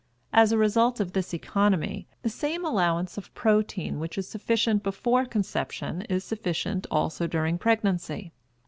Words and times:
As 0.33 0.51
a 0.51 0.57
result 0.57 0.99
of 0.99 1.13
this 1.13 1.31
economy 1.31 2.07
the 2.23 2.29
same 2.29 2.65
allowance 2.65 3.19
of 3.19 3.31
protein 3.35 3.99
which 3.99 4.17
is 4.17 4.27
sufficient 4.27 4.81
before 4.81 5.25
conception 5.27 6.01
is 6.09 6.23
sufficient 6.23 6.87
also 6.89 7.27
during 7.27 7.59
pregnancy. 7.59 8.31